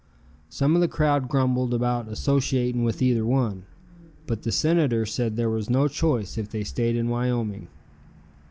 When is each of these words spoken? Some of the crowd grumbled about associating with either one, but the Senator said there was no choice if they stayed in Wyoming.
Some 0.49 0.73
of 0.73 0.81
the 0.81 0.87
crowd 0.87 1.27
grumbled 1.27 1.75
about 1.75 2.07
associating 2.07 2.83
with 2.83 3.03
either 3.03 3.23
one, 3.23 3.65
but 4.25 4.41
the 4.41 4.51
Senator 4.51 5.05
said 5.05 5.35
there 5.35 5.47
was 5.51 5.69
no 5.69 5.87
choice 5.87 6.39
if 6.39 6.49
they 6.49 6.63
stayed 6.63 6.95
in 6.95 7.07
Wyoming. 7.07 7.67